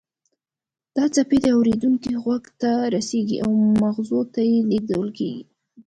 [0.95, 3.51] دا څپې د اوریدونکي غوږ ته رسیږي او
[3.81, 5.43] مغزو ته لیږدول کیږي